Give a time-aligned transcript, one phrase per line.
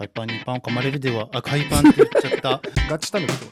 [0.00, 2.62] 海パンにパンを噛まれるでは、あ、海パンって言っちゃった。
[2.88, 3.50] ガチタヌキってこ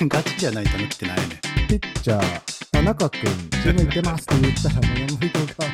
[0.00, 1.22] とガチじゃないと抜きってないね。
[1.68, 2.40] ピッチャー、
[2.70, 5.64] 田中君、チーム行ってますって言ったら、もう山本が、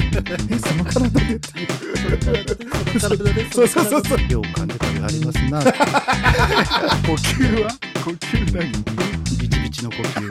[0.54, 1.68] え、その体でっていう。
[3.52, 4.20] そうそうそうそう。
[4.30, 5.08] よう噛んで食べは？
[5.08, 5.58] りますな。
[5.60, 7.68] 呼吸は
[8.04, 8.70] 呼吸何
[9.40, 10.28] ビチビチの呼吸。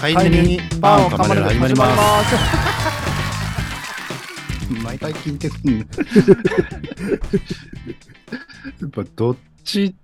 [0.00, 3.05] 飼 いはい犬にパンを噛まれる始まります。
[4.66, 4.84] す。
[4.84, 5.86] 毎回聞いてくんね。
[8.80, 9.94] やっぱどっち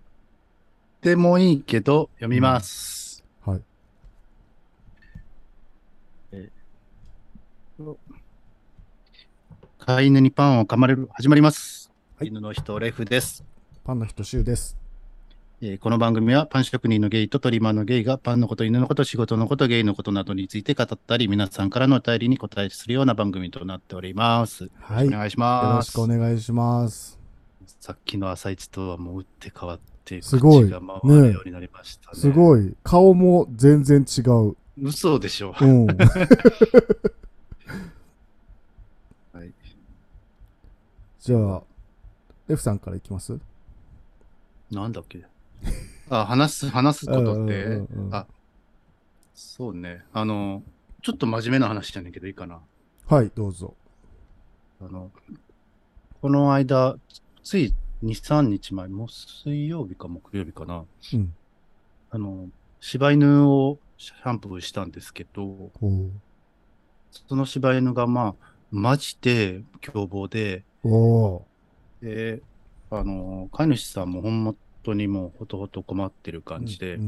[1.01, 3.25] でもいいけど、読みます。
[3.45, 3.63] はい。
[9.85, 11.91] 飼い犬にパンを噛まれる始まります。
[12.17, 13.45] はい犬の人レフです。
[13.85, 14.82] パンの人、シュウです。
[15.65, 24.71] えーこの番組はパン職人のゲイとトリマーのゲイがパンのこと、犬のこと、仕事のこと、ゲイのことなどについて語ったり、皆さんからのお便りに答えするような番組となっております。
[24.81, 25.07] はい。
[25.07, 25.97] よお願いします。
[25.97, 27.17] ろしくお願いします。
[27.81, 32.19] さっきの朝一とはもう打って変わって、すごい口が回るようになりましたね。
[32.19, 32.75] すごい。
[32.83, 34.57] 顔も全然違う。
[34.83, 35.55] 嘘でしょ。
[35.61, 35.87] うん。
[39.33, 39.53] はい、
[41.21, 41.63] じゃあ、
[42.49, 43.39] レフさんからいきます？
[44.73, 45.25] なんだっけ？
[46.11, 48.27] あ、話す、 話すことって、うんうんうんうんあ、
[49.35, 50.05] そうね。
[50.13, 50.63] あの、
[51.03, 52.61] ちょっと真面目な話じゃねんけどいいかな。
[53.07, 53.75] はい、どうぞ。
[54.81, 55.11] あの、
[56.21, 56.97] この間、
[57.43, 60.85] つい2、3日前、もう水曜日か木曜日かな。
[61.15, 61.35] うん。
[62.11, 62.49] あの、
[62.81, 65.71] 柴犬をシャンプーしたんですけど、
[67.29, 71.43] その柴犬がまあ、マジで凶暴で、お
[72.01, 72.43] で、
[72.91, 76.99] あの、飼い主さんも本当にもうほとほと困ってるー感じで、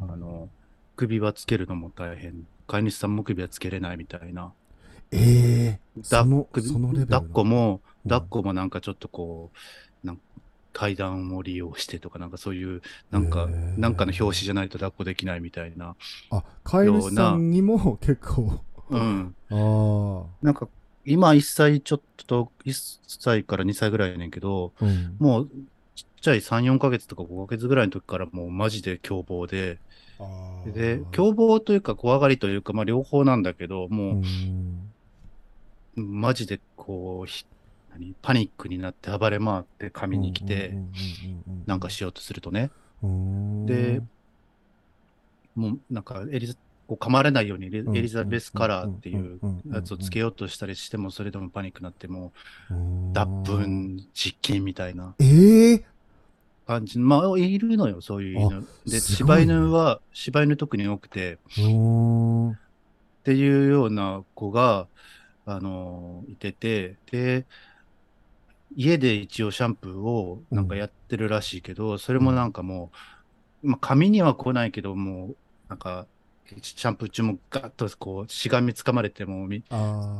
[0.00, 0.48] あの、
[0.96, 2.46] 首輪つけるのも大変。
[2.66, 4.52] 飼い主さんも首輪つけれないみたいな。
[5.12, 9.50] ええだその、首そのレベル抱っこも、うん抱っこもなんかちょっとこ
[10.02, 10.20] う、なん
[10.72, 15.96] 階段を利用してとか、なんかそういう、なんか、へーなんかの表紙じゃないと抱っこできないみたいな。
[16.30, 18.60] あ、飼い主さんにも結構。
[18.88, 19.34] うん。
[19.50, 20.44] ああ。
[20.44, 20.68] なんか、
[21.04, 25.16] 今1歳ちょっと、1歳から2歳ぐらいやねんけど、うん。
[25.18, 25.50] もう、
[26.20, 29.78] ちっちゃい3、4ヶ月とか5ヶ月ぐらいの時からもうマジで凶暴で、
[30.66, 34.92] で、凶暴というか怖がりというか、まあ両方なんだけど、うもん。
[35.96, 37.44] う、マジでこう、ひ
[37.88, 40.72] 何パニックになって暴れ回って噛みに来て、
[41.66, 42.70] なんかしようとするとね、
[43.02, 43.66] うん。
[43.66, 44.02] で、
[45.54, 46.54] もうなんかエリザ、
[46.86, 47.70] こう噛まれないようにエ
[48.02, 52.32] リザベスカラーっていううんやつをつけようとしたりしても、それでもパニックになって、も
[52.70, 53.58] う脱粉
[54.14, 55.14] 実験みたいな。
[55.20, 55.89] ええ
[56.70, 56.98] 感じ。
[57.00, 58.66] まあ、いるのよ、そういう犬。
[58.86, 62.50] で、柴犬は、柴犬特に多くて、うん。
[62.52, 62.54] っ
[63.24, 64.86] ていうような子が、
[65.46, 67.44] あのいてて、で、
[68.76, 72.92] 家で一応シャンプーをなんかやってるらしいけど、それもなんかも
[73.64, 75.36] う、まあ、髪には来ないけど、もう、
[75.68, 76.06] なんか、
[76.62, 79.48] シャンプー中もガッとこう、しがみつかまれても、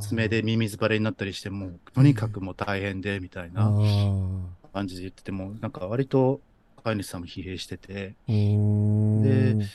[0.01, 6.41] 爪でミミズバレになったりして、もう、とにかくもう大変で、みたいあなー感じで言ってても、なんか割と
[6.83, 9.67] 飼い主さんも疲弊してて、うんで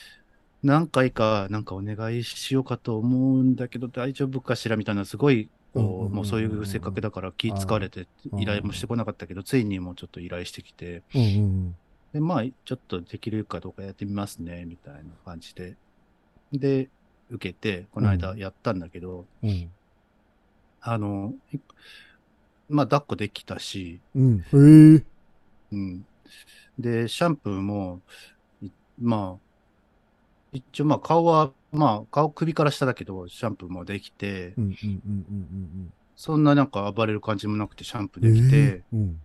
[0.62, 8.08] 何回かなんかお願いしようかと思うんだけど大丈夫かしらみたいなすごいもうそういう性格だから気使われて
[8.38, 11.02] 依頼もしてこなかったけどついにもうちょっと依頼してきて
[12.12, 15.76] でまあちょっとできるかどうかやってみますねみたいな感じで。
[16.52, 16.88] で
[17.28, 19.70] 受けてこの間やったんだけど、うん。
[20.80, 21.58] あのい
[22.68, 24.38] まあ抱っこできたし、うん。
[24.38, 25.04] へえ。
[25.72, 26.06] うん、
[26.78, 28.00] でシャンプーも
[28.62, 29.46] いまあ
[30.52, 34.54] 一応まあ顔はまあ顔首から下だけどシャンプーもできて、
[36.16, 38.82] そんななんか暴れる感じもなくてシャンプうんーできて、ええ。
[38.92, 39.20] うん。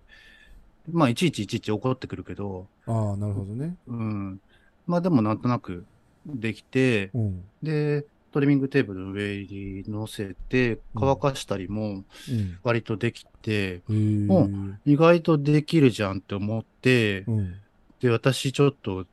[0.91, 3.75] まあいちいちいちいち怒ってくるけど、ああなるほどね。
[3.88, 4.41] うん。
[4.88, 5.85] まあでもなんとなく
[6.25, 7.44] できて、うん。
[7.63, 12.57] で、トリミングテーブルの上に乗せて乾かしたりもうん。
[12.63, 14.49] 割とできて、へえも
[14.85, 17.55] 意外とできるじゃんって思って、うん。
[17.99, 19.05] で、私ちょっと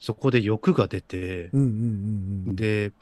[0.00, 2.92] そこで欲が出て、うんうんうんうんで、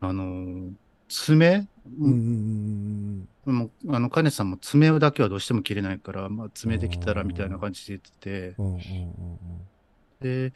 [0.00, 0.72] あのー
[1.08, 1.66] 爪、
[1.98, 8.78] うんうあの、カネさんも爪だけはどうしても切れないから、まあ、爪できたらみたいな感じで言ってて、うんうんうん
[10.20, 10.52] で、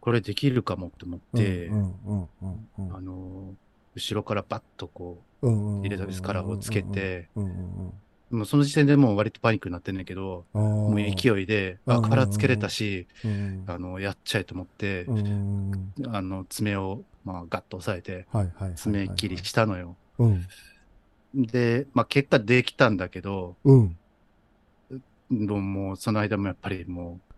[0.00, 3.31] これできるかもって思って、うんうんうんうんあの、
[3.94, 13.08] 後ろからバッとこうんうん、エリザベスカラーをつけて、もうその時点でもう割とパニックになってんだけど、もう勢いで、あ、カラーつけれたし、
[13.66, 15.06] あの、やっちゃえと思って、
[16.06, 18.26] あの、爪を、まあ、ガッと押さえて、
[18.76, 19.96] 爪切りしたのよ。
[21.34, 23.98] で、まあ、結果できたんだけど、うん
[25.34, 27.31] どもうその間もやっぱりもう、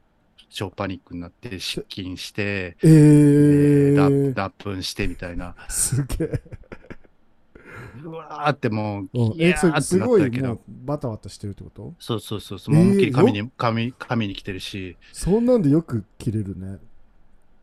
[0.50, 5.54] 超パニックになって、失禁して、ええー、ー、脱脱粉してみたいな。
[5.68, 6.42] すげえ。
[8.02, 9.22] うわーってもう、うん。
[9.32, 10.60] いーってれすなったけど。
[10.68, 11.94] バタバタしてるってこと？
[11.98, 16.78] そうそうそうそう、えーもう思いっきり髪に、髪、髪に来てるし、そんなんでよく切れるね。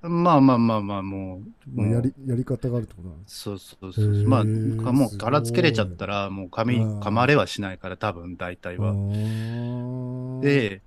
[0.04, 5.20] まあまあまあまあ、もう、もうやりやり方があるってことなんですそうそうそうまあ、もうすごい。
[5.20, 8.94] 殻つけれちゃったら、もう髪うん噛まれはしないから、多分大体は。
[8.94, 10.82] はで、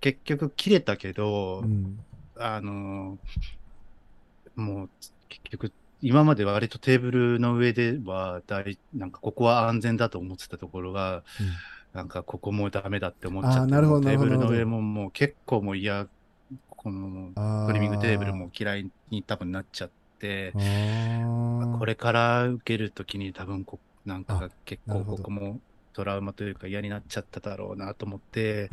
[0.00, 1.98] 結局切れたけど、うん、
[2.36, 3.58] あのー
[4.58, 4.90] もう
[5.28, 5.72] 結局、
[6.02, 11.22] 今まで割とテーブルの上では大、なんかここは安全だと思ってたところが、
[11.94, 16.08] なんかここもダメだって思っちゃって、テーブルの上ももう結構もう嫌、
[16.70, 25.60] このあトリミングテーブルも嫌いに多分なっちゃって、これから受けるときに多分こ、なんかが結構ここも
[25.98, 28.70] トラウマというか嫌になっちゃっただろうなと思って、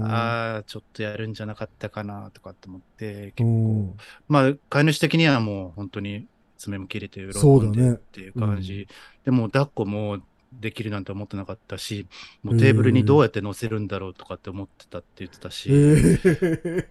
[0.00, 3.96] ああ、ちょっとやるんじゃなかったかなとかって思って、う結構、ん。
[4.28, 7.76] まあ、飼い主的にはもう本当に爪も切れて喜んそうだね。
[7.76, 8.86] でっていう感じ。
[9.24, 10.20] でも、抱っこも
[10.52, 12.06] できるなんて思ってなかったし、
[12.44, 16.86] もうテーブルにどうやって乗せるんだろうとかって思ってたって言ってたし、えー。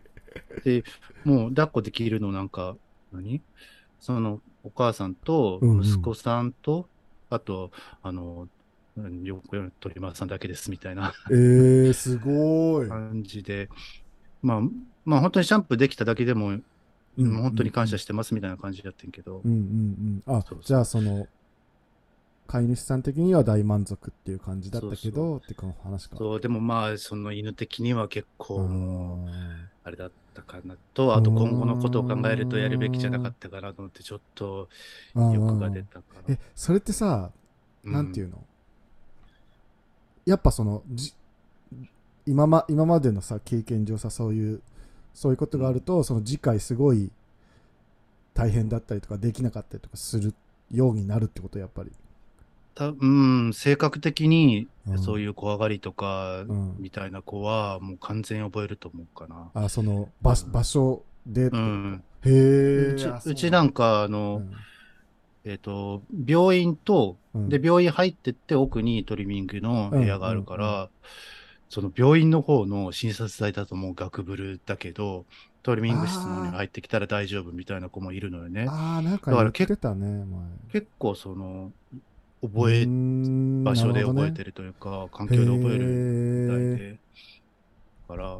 [0.66, 0.84] で、
[1.24, 2.76] もう抱っこできるのなんか、
[3.14, 3.42] 何？
[4.02, 5.86] その、お母さんとうんうん。
[5.86, 6.90] 息子さんと、
[7.30, 7.72] あと、
[8.04, 8.50] あの、うん
[9.24, 12.88] よく鳥間さんだけですみたいなえー、すごい。
[12.88, 13.70] 感じで、
[14.42, 14.62] まあ、
[15.04, 16.64] まあ本当にシャンプーできただけでも、うん
[17.18, 20.38] 本当に感謝してますみたいな感じだったんやけど、うんうんうん。
[20.38, 21.28] あそうじゃあその
[22.48, 26.18] 飼い主さん的には大満足っていう感じだったけどってこの話か。
[26.18, 28.68] そう、でもまあ、その犬的には結構
[29.28, 35.34] ああれだったかなと、あと今後のことを考えるとやるべきじゃなかったかなと思って、ちょっとー。
[35.34, 36.34] 欲が出たかな。
[36.36, 37.32] え、それってさ、
[37.84, 38.44] なんていうの、
[40.26, 41.14] やっぱそのじ
[42.26, 44.62] 今ま今までのさ経験上さそういう
[45.16, 47.10] そういうことがあると、その次回すごい
[48.34, 50.36] 大変だったりとかできなかったりとかする
[50.72, 51.92] ようになるってことやっぱり。
[52.76, 55.00] たうん、性格的にうん。
[55.00, 56.76] そういう怖がりとかうん。
[56.80, 59.50] みたいな子はもう完全に覚えると思うかな。
[59.54, 60.52] あその場うん。
[60.52, 62.04] 場所でうん。
[62.26, 64.42] へえうちうちなんか、あの、
[65.46, 67.50] えっ、と、病院と、うん。
[67.50, 70.82] で、病院入ってって奥にトリミングの部屋があるから、うん。
[70.82, 70.90] うん。
[71.70, 75.26] その病院の方の診察台だともうガクブルだけど、
[75.62, 78.68] トリミング室のに入ってきたら大丈夫みたいな子もいるのよね。
[78.70, 80.42] ああなんか言ってたね前。
[80.72, 81.72] 結構その、
[82.42, 87.00] 覚え、場場所で覚えてるるというか、環境で覚えるみたいるで。
[88.10, 88.38] だから、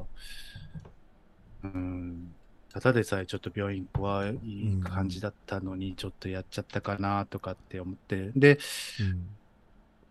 [1.64, 2.35] うん、
[2.76, 4.38] ただでさえちょっと病院怖い
[4.84, 8.32] 感じだったのに、ちょっとやっちゃったかなとかって思って。
[8.36, 8.60] で、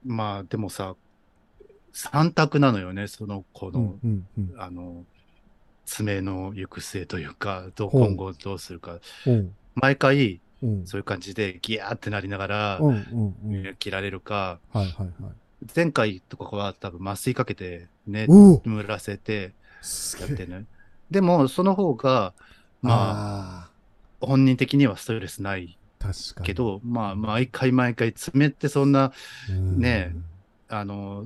[0.03, 0.97] まあでもさ、
[1.93, 4.55] 三択なのよね、その子うんの、うんうん。
[4.57, 5.05] あの、
[5.85, 8.99] 爪の行く末というか、どう今後どうするか。
[9.27, 9.31] う。
[9.31, 10.87] ん毎回、うん。
[10.87, 13.77] そういう感じでギャーってなりながら、うんうんうん。
[13.77, 15.35] 切られるか、はいはいはい。
[15.77, 19.53] 前回とかは多分麻酔かけてね、おお塗らせて
[20.19, 20.65] やってね。
[21.15, 22.35] でも、その方が、
[22.83, 23.71] まあ、あ
[24.21, 25.79] 本人的にはストレスない。
[26.43, 29.13] けど、まあ、毎回毎回爪ってそんな、
[29.49, 29.79] うん。
[29.79, 30.13] ね
[30.69, 31.25] あの、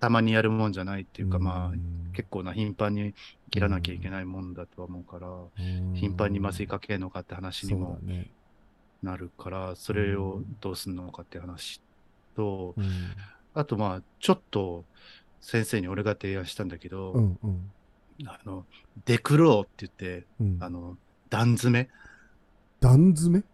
[0.00, 3.14] たまにやるもんじゃないっていうか、まあ、うん結構な頻繁に
[3.50, 5.28] 切らなきゃいけないもんだとは思うから、
[5.94, 7.98] 頻繁に麻酔かけるのかって話にも
[9.02, 11.80] なるから、それをどうすんのかって話
[12.34, 12.86] と、うん。
[13.54, 14.84] あとまあ、ちょっと
[15.40, 17.70] 先生に俺が提案したんだけど、うんうん
[18.26, 18.66] あの、
[19.06, 20.58] デクローって言って、うん。
[20.60, 20.96] あの、
[21.28, 21.88] 段詰め？
[22.80, 23.44] 段詰め？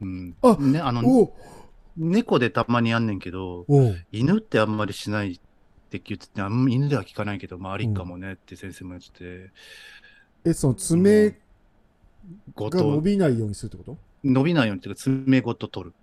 [0.00, 0.36] うん。
[0.42, 1.34] あね、あの、お
[1.96, 5.38] 猫でたまにやんねんけど、お犬ってあんまりしないっ
[5.90, 9.50] て言ってて、あんま犬では聞かないけど、まあ、ありかもねって先生も言ってて、
[10.44, 11.38] えその爪
[12.54, 13.98] ごが伸と、びないようにするってこと？
[14.22, 15.94] 伸びないようにっていうか、爪ごと取る。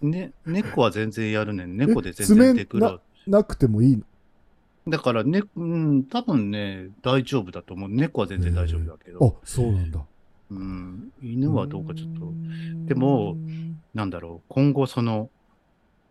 [0.00, 1.76] ね、猫は全然やるねん。
[1.76, 3.30] 猫で全然爪デクロー。
[3.30, 4.04] なくてもいいの？
[4.88, 7.88] だからね、うん、多分ね、大丈夫だと思う。
[7.90, 10.00] 猫は全然大丈夫だけあど、そうなんだ。
[10.50, 12.26] うん、犬はどうかちょっと。
[12.26, 13.36] う、んでも
[13.94, 15.30] なんだろう、今後その、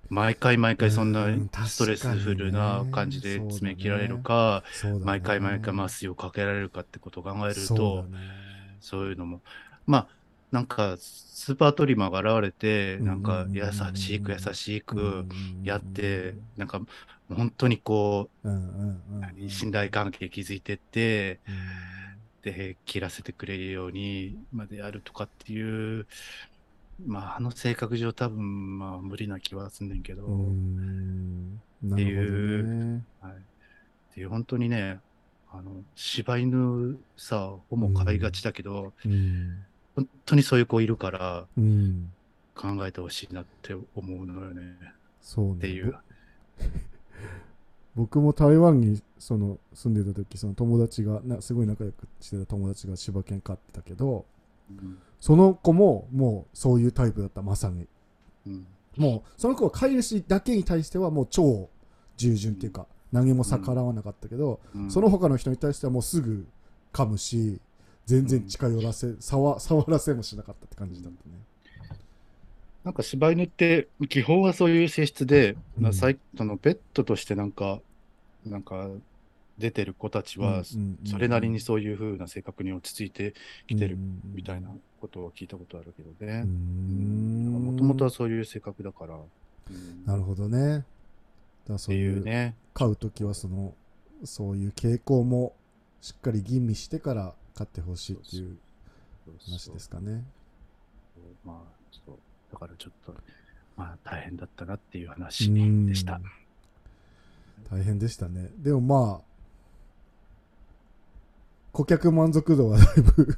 [0.10, 5.06] 毎回毎回そんなうんストレスフルな感じで爪切られるか、そうだね。
[5.06, 8.18] 毎回毎回麻酔をかけられるかってことを考えるそうとだ、ね。
[8.82, 9.42] そういうのも、
[9.86, 10.08] まあ、
[10.52, 13.64] なんか、スーパートリマーが現れて、うんなんか、うん優
[13.96, 15.30] しく優しくうん
[15.64, 16.82] やって、なんか、
[17.36, 21.54] 本当にこうんうんうんうんう、信頼関係築いてって、うん
[22.42, 26.06] で、切らせてくれるようにまでやるとかっていう、
[27.06, 33.04] まあ、あの性格上多分、まあ、無理な気はすんねんけど、うーんなているう。
[33.22, 33.34] はい。
[33.34, 33.36] っ
[34.14, 35.00] ていう、本当にね、
[35.52, 39.64] あの、柴犬さ、ほぼ飼いがちだけど、うん。
[39.96, 42.12] 本当にそういう子いるからうん。
[42.56, 44.62] 考えてほしいなって思うのよね。
[45.22, 45.54] そうね。
[45.54, 45.96] っていう。
[47.96, 54.26] 僕も台湾にその住んでた時その友達がなすごい仲良くしてた友達が柴犬飼ってたけど
[54.70, 57.88] うんその子ももうそういうタイプだったまさに。
[58.48, 58.66] うん。
[58.98, 61.70] もうその子は飼い主だけに対してはもう超
[62.18, 64.92] 従順っていうか何も逆らわなかったけど、うん。
[64.92, 66.48] その他の人に対してはもうすぐ
[66.94, 67.60] 噛むし
[68.06, 71.36] 全然近寄らせ、触 触らせもしなかったって感じだったね
[72.84, 77.80] なんか柴犬って基本はそういう性質で、うんなさいそのペットとしてなんか、
[78.46, 78.90] なんか
[79.58, 80.64] 出てる子たちは、
[81.06, 83.34] それなりにそういう風な性格に落ち着いて
[83.68, 83.98] きてる
[84.34, 84.70] みたいな
[85.02, 86.44] ことを聞いたことあるけどうね。
[86.44, 89.16] んもともとはそういう性格だから。
[89.16, 90.84] うんなるほどね
[91.68, 92.56] だそういいううね。
[92.74, 93.76] 飼う時はその
[94.24, 95.54] そういう傾向も
[96.02, 98.58] しっかり吟味してから飼ってほしいっていう
[99.46, 100.24] 話ですかね。
[101.46, 101.58] まあ、
[102.06, 102.16] そう。
[102.52, 103.14] だからちょっと、
[103.78, 106.20] まあ大変だったなっていう話うんでした。
[107.70, 108.50] 大変でしたね。
[108.58, 109.26] でもまあ、
[111.72, 113.38] 顧客満足度はだいぶ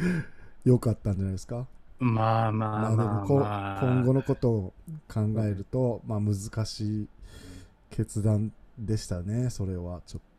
[0.64, 1.66] 良かったんじゃないですか？
[1.98, 3.80] まあまあでまあまあ。
[3.82, 4.72] 今後のことを
[5.08, 6.34] 考えると、まあ難
[6.66, 7.08] しい
[7.90, 10.31] 決断でしたね、それはちょっと。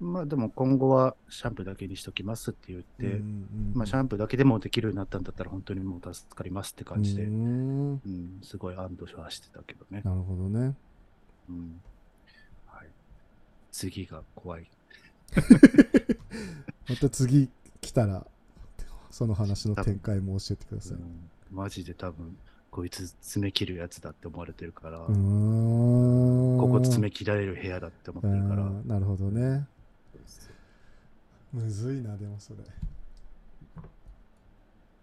[0.00, 10.02] まあでも今後はシャンプーだけにしときますって言って、うんうんまあシャンプーだけでもできるようになったんだったら本当にもう助かりますって感じで、ううん、んすごい安堵はしてたけどね。
[10.04, 10.74] なるほどね。
[11.48, 11.80] うん。
[12.66, 12.88] はい。
[13.72, 14.68] 次が怖い。
[16.88, 17.48] また次
[17.80, 18.26] 来たら、
[19.10, 20.98] その話の展開も教えてください。
[20.98, 22.36] うんマジで多分、
[22.70, 24.98] こいつ爪切るやつだって思われてるから。
[24.98, 29.66] ここ爪切られる部屋だって思ってるから、うんなるほどね。
[31.56, 32.58] むずいな、でもそれ。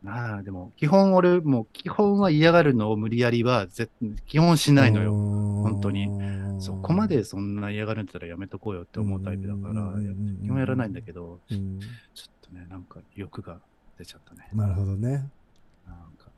[0.03, 3.89] まあでも、基本俺、もう基本は嫌がるのを無理やりは絶
[4.27, 5.11] 基本しないのよ。
[5.11, 6.09] 本当に
[6.61, 9.93] そこまでそんな嫌がるんだったらやめとこうよって思うタイプだから、
[10.43, 11.79] 基本やらないんだけど、うん
[12.13, 13.59] ちょっとね、なんか欲が
[13.97, 14.47] 出ちゃったね。
[14.53, 15.09] なるほどね。
[15.87, 16.29] なんか、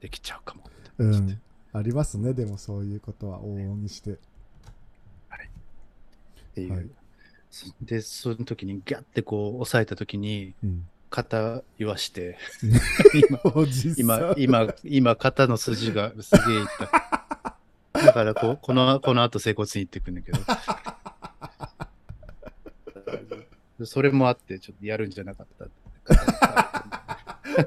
[0.00, 0.64] できちゃうかも
[0.98, 1.40] うん。
[1.72, 4.12] ありますね、でもそういうことは往々にして。
[4.12, 4.16] っ
[6.54, 6.90] ていう。
[7.82, 12.36] で、その時にギャってこう押さえた時に、うん肩言わして、
[13.54, 14.02] おじさん。
[14.02, 16.60] 今、今、今、肩の筋がすげえ
[17.94, 18.04] 痛い。
[18.04, 20.30] だからこう、この、この後整骨院行ってくんだけ
[23.78, 23.86] ど。
[23.86, 25.66] それもあって、ちょっとやるんじゃなかった。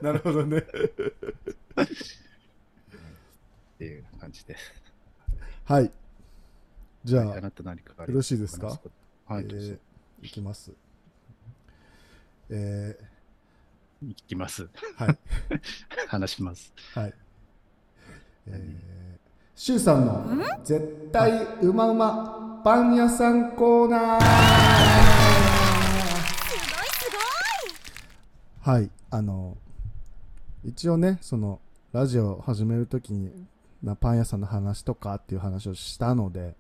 [0.04, 0.58] なるほどね。
[0.60, 0.62] っ
[3.80, 4.56] ていう感じで。
[5.66, 5.90] はい。
[7.04, 8.80] じゃあ、あなた何かよろしいですか？
[9.32, 9.78] はい、えー
[10.22, 10.74] いきます。
[12.50, 13.00] え
[14.04, 14.64] 行きます。
[14.64, 15.18] ーはい。
[16.10, 16.74] 話します。
[16.94, 17.14] はい。
[18.48, 19.20] えー、
[19.56, 20.26] シュウさんの
[20.66, 24.22] 絶対うまうまパン屋さんコーナー
[28.60, 29.58] はい、あの、
[30.66, 31.62] 一応ね、その、
[31.94, 33.48] ラジオを始めるときに、
[33.82, 36.54] まあ、パン屋さんの話とかっていう話をしたので、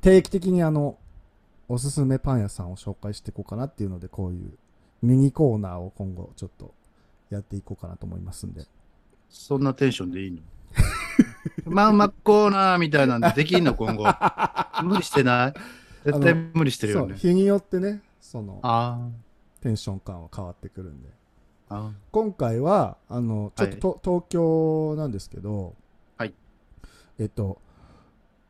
[0.00, 0.98] 定期的にあの、
[1.72, 4.58] おすすめパン屋さんを紹介していこうかなっていうので、こういう
[5.00, 6.74] ミニコーナーを今後ちょっと
[7.30, 8.66] やっていこうかなと思いますんで。
[9.30, 10.42] そんなテンションでいいの？
[11.64, 14.04] まあまっコーナーみたいなんでできんの今後。
[14.84, 15.54] 無理してない？
[16.04, 17.16] 絶対無理してるよね。
[17.16, 19.08] 日によってね、その、あ
[19.62, 21.08] テンション感は変わってくるんで。
[21.70, 21.86] あ。
[21.86, 25.74] あ今回は、あの、ちょっとと、東京なんですけど、
[26.18, 26.34] はい。
[27.18, 27.62] えっと、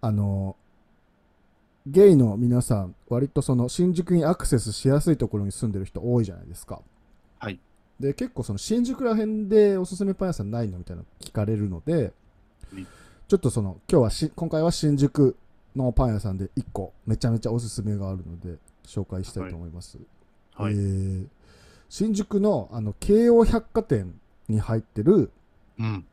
[0.01, 0.57] あの、
[1.87, 6.81] ゲイの皆さん、割とその新宿にアクセスしやすいところに住んでる人多いじゃないですか。
[7.39, 7.59] はい。
[7.99, 12.13] で、結構その新宿ら辺でおすすめパン屋さんないのみたいなの聞かれるので
[12.73, 12.87] うん、
[13.29, 15.37] ちょっとその、今日はし、今回は新宿
[15.77, 19.99] のパン屋さんで1個めちゃめちゃおすすめがあるので、紹介したいと思います。
[20.55, 20.75] はい。
[20.75, 21.27] えー
[21.93, 25.31] 新宿のあの京王百貨店に入ってる、
[25.79, 26.07] うん。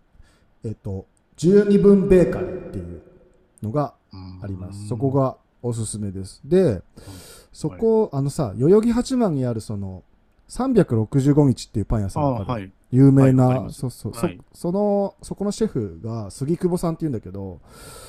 [0.66, 1.06] えっと、
[1.38, 3.02] 十二分ベーカリーっていう
[3.64, 4.90] のがうんあります。
[4.90, 5.10] そこ。
[5.10, 6.42] がおすすめです。
[6.46, 6.82] で、
[7.52, 10.04] そこ、あのさ、代々木八幡にあるその、
[10.50, 12.72] 365日っていうパン屋あさんがはい。
[12.92, 17.60] 有名な、はいそうそう、はいそその、そこのシェフが杉久保さんっていうんだけど、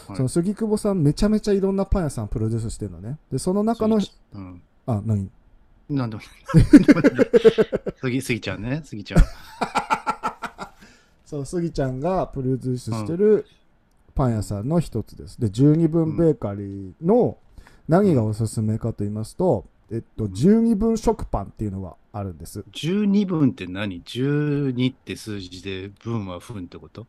[0.08, 3.18] はいその杉久保さんめちゃめちゃいろんなパン屋さんプロデュースしてるのね。
[3.30, 4.00] で、その中の、
[4.34, 4.62] うん。
[4.86, 5.30] あ、何？
[5.90, 6.22] なんでも。
[8.00, 8.80] すぎ、すぎちゃんね。
[8.84, 9.22] すぎちゃん。
[11.26, 13.46] そう、スギちゃんがプロデュースしてる
[14.20, 15.40] パン屋さんの一つです。
[15.40, 17.38] で、12分ベーカリーの
[17.88, 22.60] 何がおすすめかと言いますと、えっと、12分食パンっていうのがあるんです。
[22.70, 27.06] 12分って何 ?12 って数字で分は分ってこと？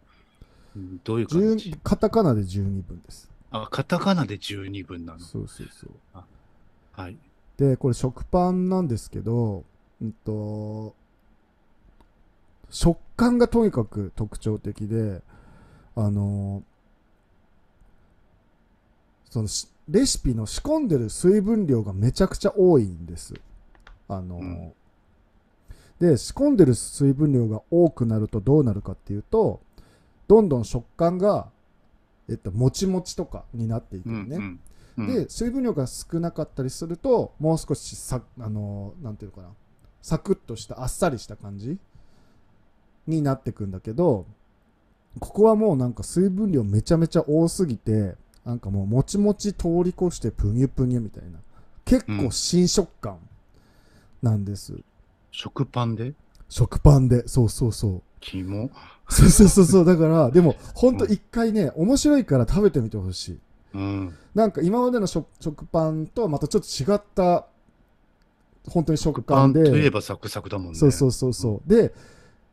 [0.74, 3.30] うんどういう感じ？10カタカナで12分です。
[3.52, 5.20] あ、カタカナで12分なの？
[5.20, 6.24] そうそうそう。
[6.94, 7.18] はい。
[7.58, 9.66] で、これ食パンなんですけど、
[10.02, 10.96] うんと、
[12.70, 15.22] 食感がとにかく特徴的で、
[15.98, 16.64] あの
[19.32, 23.34] そのしレシピの仕込んでる水分量がめちゃくちゃ多いんです。
[24.08, 24.74] あのうん
[26.02, 29.62] で、仕込んでる水分量が多くなるとどうなるかっていうと、
[30.28, 31.50] どんどん食感が、
[32.28, 34.16] えっと、もちもちとかになっていくね。
[34.16, 34.60] うん
[34.98, 39.48] うんで水分量が少なかったりするともう少しさあのなんていうのかな
[40.02, 41.80] サクッとしたあっさりした感じ
[43.08, 44.28] になってくんだけど
[45.20, 51.40] ここはもうなんか水分量めちゃめちゃ多すぎてなんかもうもちもち通り越してプニュプニュみたいな。
[51.86, 53.18] 結構新食感
[54.22, 54.74] なんです、
[55.32, 56.14] 食パンで？
[56.48, 57.28] 食パンで。
[57.28, 58.02] そうそうそう。
[58.20, 58.70] 肝？
[59.10, 59.86] そうそうそうそう。
[59.86, 63.40] だからでもほんと一回ね面白いから食べてみてほしい。
[63.74, 64.16] うん。
[64.34, 67.48] なんか今までの食食パンとはまたちょっと違った
[68.70, 70.80] 本当に食食パン感でといえばサクサクだもんね。
[70.80, 71.94] そうそうそうそう、で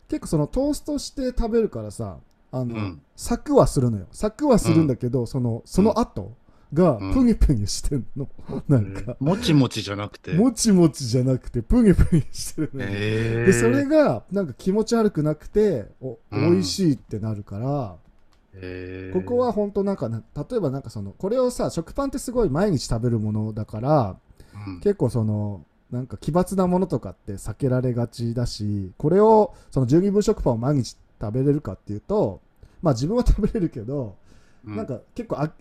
[0.09, 2.17] 結構そのトーストして食べるからさ
[2.51, 3.03] あの、うん。
[3.17, 4.07] サクはするのよ。
[4.13, 6.33] サクはするんだけど、そのその後
[6.73, 8.29] がうんプニプニしてんの、
[8.69, 10.33] なんか、もちもちじゃなくて。
[10.33, 16.53] もちもちじゃなくてプニプニしてるのよ、えー、でそれがなんか気持ち悪くなくておうん。
[16.53, 17.97] 美味しいってなるから、
[18.55, 19.19] えー。
[19.19, 24.17] ここは本当なんかな例えばなんかそのこれをさ食パンってすごい毎日食べるものだから
[24.67, 24.81] うん。
[24.81, 32.41] 結構そのなんか奇抜なものとかって避けられがちだしこれをその12分食パンを毎日食べれるかっていうと
[32.83, 34.17] まあ自分は食べれるけど、
[34.67, 35.53] うんなんか結構あ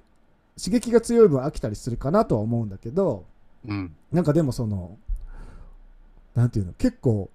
[0.58, 3.26] 刺激が強い分飽きたりするかなとは思うんだけど
[3.66, 3.96] うん。
[4.12, 4.98] なんかでもその
[6.36, 7.30] なんていうの結構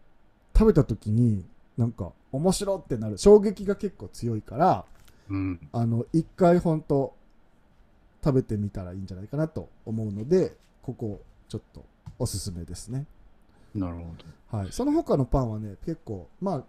[0.56, 1.44] 食べた時に
[1.78, 4.85] なんか面白ってなる衝撃が結構強いから
[5.30, 5.68] うん。
[5.72, 7.14] あの一回本当
[8.22, 11.85] 食べてみたらいいんじゃないかなと思うのでここちょっと
[12.18, 13.06] おすすめですね、
[13.74, 14.02] なるほ
[14.50, 14.58] ど。
[14.58, 16.64] はい、その他のパンはね結構まあ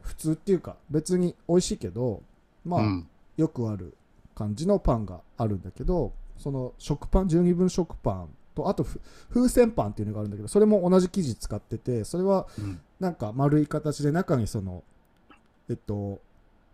[0.00, 2.22] 普通っていうか別に美味しいけど
[2.64, 3.08] まあ、うん。
[3.36, 3.94] よくある
[4.34, 9.00] 感じのパンがあるんだけどその食パン12分食パンとあとふ
[9.32, 12.80] 風船パンっていうのがあるんだけどそれも同じ生地使っててそれはうん。
[12.98, 14.82] なんか丸い形で中にその
[15.70, 16.20] えっと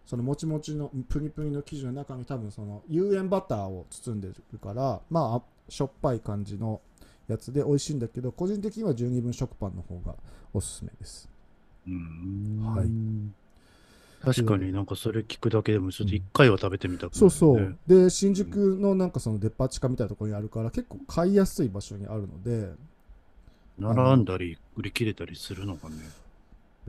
[0.06, 6.80] そのもちもちのプニプニの生地の中に多分その有塩バターを包んでるからまあしょっぱい感じの
[7.28, 10.14] やつで美味しいんだけど個人的には12分食パンの方が
[10.52, 11.28] おすすめです
[11.86, 12.90] うんはい。
[14.24, 17.34] 確かになんかそれ聞くだけでもちょっと一回は食べてみたくそうね。
[17.34, 22.72] そうで新宿のなんかそのデパ地下みたいなところにあるから結構買いやすい場所にあるので。
[23.78, 25.96] 並んだり売り切れたりするのかね。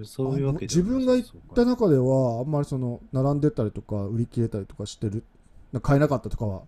[0.03, 5.23] そういうわけで自分が行っったた中ではあんまりその並んでたりとか売り切れたりとかしてる
[5.81, 6.63] 買えなかったとかは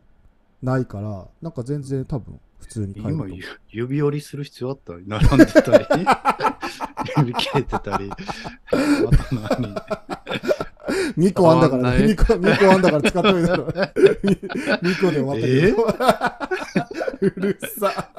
[0.62, 4.94] ないからなんか全然多分普通に買えると今ゆ指折りする必要あった？
[4.94, 5.86] 並んでたり、
[7.22, 9.76] 売り切れてたり、あと何
[11.18, 13.68] ？2個あんだから、変わんない2個、2個あんだから使っといたろ。
[13.70, 15.84] 2個で終わったけど。
[17.22, 18.12] うるさ。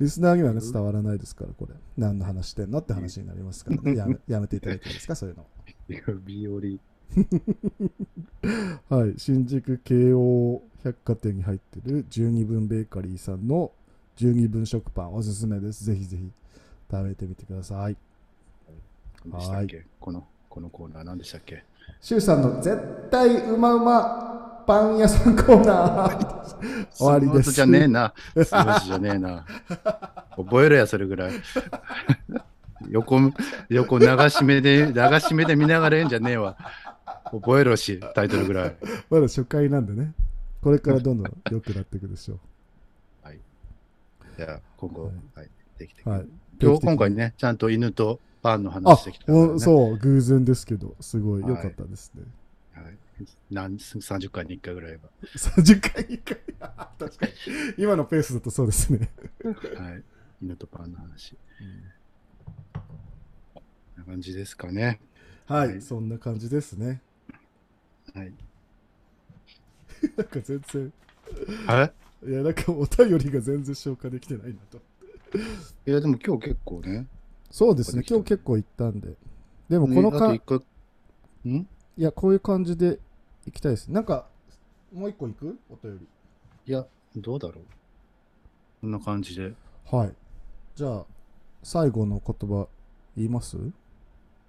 [0.00, 1.74] リスナーにはね伝わらないですから、これ。
[1.96, 3.96] 何の話してんのって話になりますからね。
[3.96, 5.46] やめやめていただいていいですか、そういうの。
[5.88, 6.80] 指折り。
[8.88, 9.14] はい。
[9.18, 13.72] 新宿京王百貨店に入ってる12分ベーカリーさんの
[14.16, 15.84] 12分食パンおすすめです。
[15.84, 16.30] ぜひぜひ
[16.90, 17.96] 食べてみてください。
[19.26, 19.84] 何でしたっけ？
[19.98, 21.64] この、このコーナー何でしたっけ？
[22.00, 26.86] シュウさんの絶対うまうまパン屋さんコーナー。
[26.92, 28.14] 終わりですじゃねえな。
[28.36, 29.44] じゃねえな。
[30.36, 31.32] 覚えろや、それぐらい。
[32.88, 33.18] 横、
[33.68, 36.56] 横流し目で、流し目で見ながらええんじゃねえわ。
[37.30, 38.76] 覚えろし、タイトルぐらい。
[39.10, 40.12] まだ初回なんでね。
[40.62, 42.38] これからどんどん良くなっていくでしょ
[44.40, 46.08] じゃあ、今後、ははいい、できてう。
[46.08, 46.26] はい。
[46.60, 49.38] 今日、今回ね、ちゃんと犬とパンのあ話してきたね。
[49.38, 52.22] おそう、偶然ですけど、すごい良かったですね。
[52.72, 52.96] はい。
[53.50, 55.00] 何30回に1回ぐらいは。
[55.36, 56.38] 30回に1回？
[56.98, 57.32] 確かに。
[57.76, 59.10] 今のペースだとそうですね。
[59.76, 60.02] はい。
[60.40, 61.36] 犬とパンの話。
[62.72, 65.00] こんな感じですかね。
[65.46, 67.02] はい、はいそんな感じですね。
[68.14, 68.32] はい。
[70.16, 70.92] なんか全然、
[71.66, 74.78] はいいや、なんかお便りが全然消化できてないなと。
[75.86, 77.06] いや、でも今日結構ね。
[77.50, 79.16] そうですね、今日結構行ったんで。
[79.68, 80.40] でもこのか、ね。
[81.50, 81.66] ん？
[81.96, 82.98] いや、こういう感じで
[83.46, 83.88] 行きたいです。
[83.90, 84.28] なんか、
[84.92, 85.58] もう一個行く？
[85.70, 86.06] お便り。
[86.66, 87.64] いや、どうだろう。
[88.80, 89.54] こんな感じで。
[89.90, 90.14] はい。
[90.74, 91.06] じゃあ、
[91.62, 92.68] 最後の言葉
[93.16, 93.56] 言います？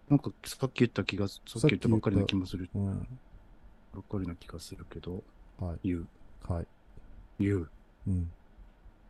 [0.10, 2.70] なんかさっき言った気がす、さっき言ったばっかりな気もする。
[2.76, 3.08] うん。
[3.94, 5.24] ばっかりな気がするけど、
[5.60, 5.80] はい。
[5.90, 6.08] 言う。
[6.48, 6.68] はい。
[7.40, 7.70] 言う。
[8.08, 8.32] うん。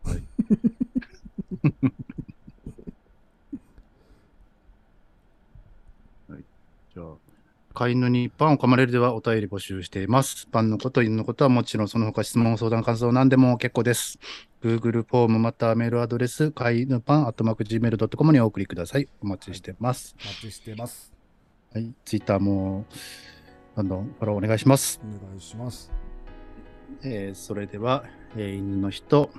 [6.30, 6.44] はい。
[6.94, 7.06] じゃあ、
[7.74, 10.48] 飼い犬にパンを噛まれるではお便り募集しています。
[10.48, 14.20] パンのこと、犬のことはもちろん、その他質問、相談、感想、何でも結構です。
[14.62, 19.08] Google フォームまたはメールアドレス、飼い犬パン、アットマーク Gmail.com にお送りください。
[19.22, 20.16] お待ちしてます。
[20.20, 21.14] お待ちしてます。
[21.74, 21.94] はい。
[22.04, 22.86] ツイッターも、
[23.76, 25.00] どんどんフォローお願いします。
[25.04, 25.92] お願いします。
[27.04, 28.04] えーそれでは、
[28.36, 29.30] えー犬の人、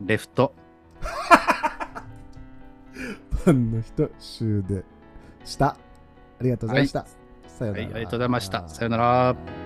[0.00, 0.54] レフト、
[3.30, 4.84] ファンの人、終で
[5.44, 5.66] した。
[5.68, 5.76] あ
[6.40, 7.06] りがとうございました。
[7.46, 7.84] さよなら。
[7.84, 9.63] はいありがとうございましたさよなら。